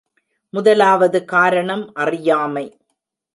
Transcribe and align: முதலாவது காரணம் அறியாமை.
முதலாவது 0.53 1.25
காரணம் 1.25 1.93
அறியாமை. 1.93 2.65